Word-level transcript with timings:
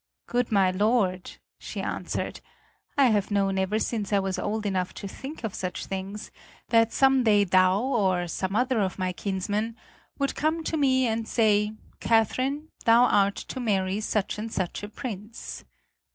"Good 0.25 0.51
my 0.51 0.71
lord," 0.71 1.33
she 1.59 1.79
answered, 1.79 2.41
"I 2.97 3.05
have 3.11 3.29
known 3.29 3.59
ever 3.59 3.77
since 3.77 4.11
I 4.11 4.17
was 4.17 4.39
old 4.39 4.65
enough 4.65 4.95
to 4.95 5.07
think 5.07 5.43
of 5.43 5.53
such 5.53 5.85
things 5.85 6.31
that 6.69 6.91
some 6.91 7.21
day 7.21 7.43
thou 7.43 7.79
or 7.79 8.27
some 8.27 8.55
other 8.55 8.79
of 8.79 8.97
my 8.97 9.13
kinsmen 9.13 9.75
would 10.17 10.33
come 10.33 10.63
to 10.63 10.75
me 10.75 11.05
and 11.05 11.27
say, 11.27 11.73
'Catherine, 11.99 12.69
thou 12.83 13.03
art 13.03 13.35
to 13.53 13.59
marry 13.59 13.99
such 14.01 14.39
and 14.39 14.51
such 14.51 14.81
a 14.81 14.89
prince.' 14.89 15.65